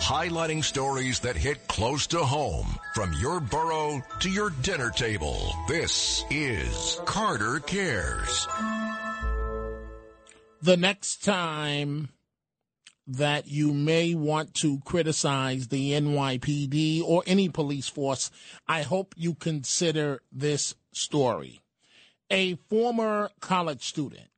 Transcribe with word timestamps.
highlighting 0.00 0.62
stories 0.62 1.20
that 1.20 1.36
hit 1.36 1.66
close 1.68 2.06
to 2.08 2.18
home 2.18 2.78
from 2.94 3.12
your 3.14 3.40
borough 3.40 4.02
to 4.20 4.30
your 4.30 4.50
dinner 4.62 4.90
table. 4.90 5.52
This 5.68 6.24
is 6.30 7.00
Carter 7.04 7.60
Cares. 7.60 8.46
The 10.62 10.76
next 10.76 11.24
time 11.24 12.08
that 13.06 13.48
you 13.48 13.72
may 13.72 14.14
want 14.14 14.54
to 14.54 14.80
criticize 14.80 15.68
the 15.68 15.92
NYPD 15.92 17.02
or 17.02 17.22
any 17.26 17.48
police 17.48 17.88
force, 17.88 18.30
I 18.66 18.82
hope 18.82 19.14
you 19.16 19.34
consider 19.34 20.20
this 20.30 20.74
story. 20.92 21.60
A 22.30 22.56
former 22.68 23.30
college 23.40 23.84
student 23.84 24.28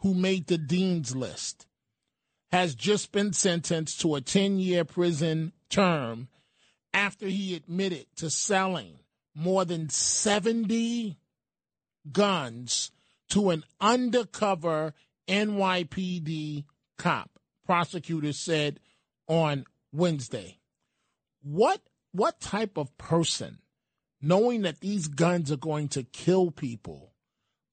who 0.00 0.14
made 0.14 0.48
the 0.48 0.58
dean's 0.58 1.14
list 1.14 1.66
has 2.52 2.74
just 2.74 3.12
been 3.12 3.32
sentenced 3.32 4.00
to 4.02 4.14
a 4.14 4.20
10 4.20 4.58
year 4.58 4.84
prison 4.84 5.52
term 5.70 6.28
after 6.92 7.26
he 7.26 7.56
admitted 7.56 8.06
to 8.16 8.28
selling 8.28 8.98
more 9.34 9.64
than 9.64 9.88
70 9.88 11.16
guns 12.12 12.90
to 13.30 13.48
an 13.48 13.64
undercover 13.80 14.92
NYPD 15.26 16.64
cop 16.98 17.30
prosecutors 17.64 18.38
said 18.38 18.78
on 19.26 19.64
Wednesday. 19.92 20.58
What 21.42 21.80
what 22.12 22.40
type 22.40 22.76
of 22.76 22.96
person, 22.98 23.58
knowing 24.20 24.62
that 24.62 24.80
these 24.80 25.08
guns 25.08 25.50
are 25.50 25.56
going 25.56 25.88
to 25.88 26.02
kill 26.02 26.50
people, 26.50 27.14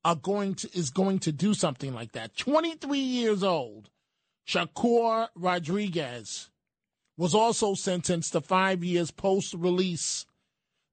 are 0.06 0.16
going 0.16 0.56
to 0.56 0.70
is 0.78 0.90
going 0.90 1.20
to 1.20 1.34
do 1.34 1.54
something 1.54 1.94
like 1.94 2.14
that? 2.14 2.38
Twenty 2.38 2.76
three 2.76 3.00
years 3.00 3.44
old, 3.44 3.90
Shakur 4.50 5.28
Rodriguez 5.36 6.50
was 7.18 7.36
also 7.36 7.76
sentenced 7.76 8.32
to 8.32 8.42
five 8.42 8.84
years 8.84 9.12
post 9.12 9.54
release 9.54 10.26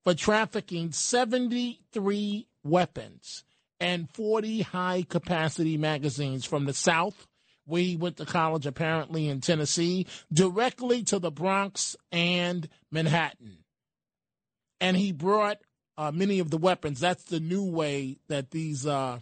for 0.05 0.13
trafficking 0.13 0.93
seventy 0.93 1.81
three 1.91 2.49
weapons 2.63 3.45
and 3.81 4.11
40 4.11 4.63
high 4.63 5.07
capacity 5.09 5.77
magazines 5.77 6.45
from 6.45 6.67
the 6.67 6.75
South 6.75 7.27
where 7.65 7.83
he 7.83 7.97
went 7.97 8.17
to 8.19 8.27
college 8.27 8.67
apparently 8.67 9.29
in 9.29 9.41
Tennessee, 9.41 10.07
directly 10.33 11.03
to 11.05 11.19
the 11.19 11.31
Bronx 11.31 11.97
and 12.13 12.69
Manhattan. 12.93 13.59
And 14.81 14.97
he 14.97 15.13
brought 15.13 15.59
uh, 15.99 16.13
many 16.13 16.39
of 16.39 16.51
the 16.51 16.59
weapons. 16.59 17.01
That's 17.01 17.25
the 17.25 17.41
new 17.41 17.65
way 17.65 18.19
that 18.29 18.51
these 18.51 18.87
uh, 18.87 19.21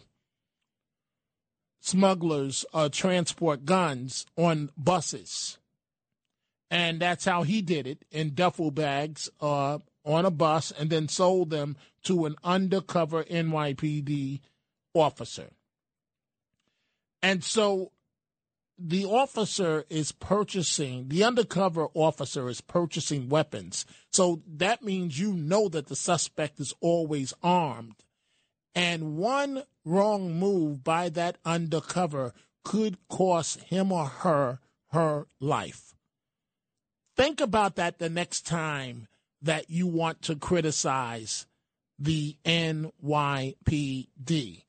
smugglers 1.85 2.65
uh, 2.73 2.89
transport 2.89 3.63
guns 3.63 4.25
on 4.35 4.71
buses. 4.75 5.59
And 6.71 6.99
that's 6.99 7.25
how 7.25 7.43
he 7.43 7.61
did 7.61 7.85
it 7.85 8.03
in 8.11 8.33
duffel 8.33 8.71
bags 8.71 9.29
uh, 9.39 9.77
on 10.03 10.25
a 10.25 10.31
bus 10.31 10.71
and 10.71 10.89
then 10.89 11.07
sold 11.07 11.51
them 11.51 11.77
to 12.03 12.25
an 12.25 12.35
undercover 12.43 13.23
NYPD 13.23 14.39
officer. 14.95 15.51
And 17.21 17.43
so 17.43 17.91
the 18.79 19.05
officer 19.05 19.85
is 19.87 20.11
purchasing, 20.11 21.09
the 21.09 21.23
undercover 21.23 21.87
officer 21.93 22.49
is 22.49 22.61
purchasing 22.61 23.29
weapons. 23.29 23.85
So 24.11 24.41
that 24.47 24.81
means 24.81 25.19
you 25.19 25.33
know 25.33 25.69
that 25.69 25.87
the 25.87 25.95
suspect 25.95 26.59
is 26.59 26.73
always 26.81 27.31
armed. 27.43 28.04
And 28.75 29.17
one 29.17 29.63
wrong 29.85 30.37
move 30.37 30.83
by 30.83 31.09
that 31.09 31.37
undercover 31.45 32.33
could 32.63 32.97
cost 33.07 33.61
him 33.61 33.91
or 33.91 34.05
her 34.05 34.59
her 34.91 35.27
life. 35.39 35.93
Think 37.15 37.39
about 37.39 37.75
that 37.75 37.99
the 37.99 38.09
next 38.09 38.45
time 38.45 39.07
that 39.41 39.69
you 39.69 39.87
want 39.87 40.21
to 40.23 40.35
criticize 40.35 41.45
the 41.97 42.35
NYPD. 42.45 44.63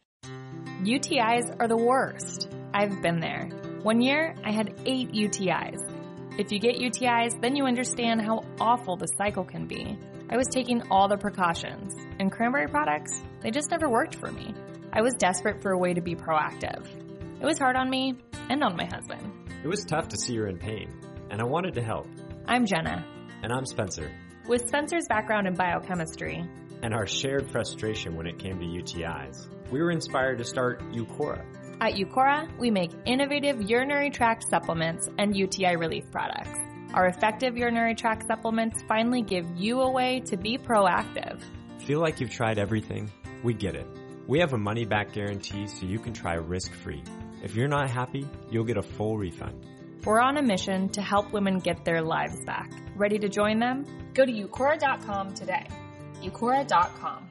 UTIs 0.82 1.60
are 1.60 1.68
the 1.68 1.76
worst. 1.76 2.48
I've 2.72 3.02
been 3.02 3.20
there. 3.20 3.48
One 3.82 4.00
year, 4.00 4.36
I 4.44 4.52
had 4.52 4.78
eight 4.84 5.12
UTIs. 5.12 5.80
If 6.38 6.52
you 6.52 6.58
get 6.58 6.76
UTIs, 6.76 7.40
then 7.40 7.56
you 7.56 7.64
understand 7.64 8.20
how 8.20 8.44
awful 8.60 8.96
the 8.96 9.08
cycle 9.16 9.44
can 9.44 9.66
be. 9.66 9.98
I 10.28 10.36
was 10.36 10.46
taking 10.48 10.82
all 10.90 11.08
the 11.08 11.16
precautions, 11.16 11.94
and 12.18 12.30
cranberry 12.30 12.68
products, 12.68 13.22
they 13.40 13.50
just 13.50 13.70
never 13.70 13.88
worked 13.88 14.14
for 14.14 14.30
me. 14.30 14.54
I 14.92 15.02
was 15.02 15.14
desperate 15.14 15.62
for 15.62 15.72
a 15.72 15.78
way 15.78 15.94
to 15.94 16.00
be 16.00 16.14
proactive. 16.14 16.86
It 17.40 17.44
was 17.44 17.58
hard 17.58 17.76
on 17.76 17.90
me 17.90 18.16
and 18.48 18.62
on 18.62 18.76
my 18.76 18.84
husband. 18.84 19.50
It 19.62 19.68
was 19.68 19.84
tough 19.84 20.08
to 20.08 20.16
see 20.16 20.36
her 20.36 20.46
in 20.46 20.58
pain, 20.58 20.98
and 21.30 21.40
I 21.40 21.44
wanted 21.44 21.74
to 21.74 21.82
help. 21.82 22.06
I'm 22.46 22.66
Jenna. 22.66 23.04
And 23.42 23.52
I'm 23.52 23.66
Spencer. 23.66 24.10
With 24.48 24.68
Spencer's 24.68 25.06
background 25.08 25.46
in 25.46 25.54
biochemistry 25.54 26.48
and 26.82 26.94
our 26.94 27.06
shared 27.06 27.50
frustration 27.50 28.16
when 28.16 28.26
it 28.26 28.38
came 28.38 28.58
to 28.58 28.66
UTIs, 28.66 29.48
we 29.70 29.82
were 29.82 29.90
inspired 29.90 30.38
to 30.38 30.44
start 30.44 30.80
Uqora 30.92 31.44
at 31.80 31.94
Uqora, 31.94 32.48
we 32.58 32.70
make 32.70 32.90
innovative 33.04 33.60
urinary 33.60 34.10
tract 34.10 34.44
supplements 34.48 35.08
and 35.18 35.36
UTI 35.36 35.76
relief 35.76 36.10
products. 36.10 36.58
Our 36.94 37.06
effective 37.06 37.56
urinary 37.56 37.94
tract 37.94 38.26
supplements 38.26 38.82
finally 38.88 39.20
give 39.20 39.44
you 39.56 39.82
a 39.82 39.90
way 39.90 40.20
to 40.26 40.36
be 40.36 40.56
proactive. 40.56 41.42
Feel 41.84 42.00
like 42.00 42.20
you've 42.20 42.30
tried 42.30 42.58
everything? 42.58 43.10
We 43.42 43.54
get 43.54 43.74
it. 43.74 43.86
We 44.26 44.40
have 44.40 44.52
a 44.52 44.58
money 44.58 44.84
back 44.84 45.12
guarantee 45.12 45.66
so 45.68 45.86
you 45.86 45.98
can 45.98 46.12
try 46.12 46.34
risk 46.34 46.72
free. 46.72 47.02
If 47.42 47.54
you're 47.54 47.68
not 47.68 47.90
happy, 47.90 48.28
you'll 48.50 48.64
get 48.64 48.76
a 48.76 48.82
full 48.82 49.16
refund. 49.18 49.64
We're 50.04 50.20
on 50.20 50.36
a 50.36 50.42
mission 50.42 50.88
to 50.90 51.02
help 51.02 51.32
women 51.32 51.58
get 51.58 51.84
their 51.84 52.02
lives 52.02 52.44
back. 52.44 52.70
Ready 52.96 53.18
to 53.18 53.28
join 53.28 53.58
them? 53.58 53.84
Go 54.14 54.24
to 54.24 54.32
uqora.com 54.32 55.34
today. 55.34 55.66
uqora.com. 56.22 57.30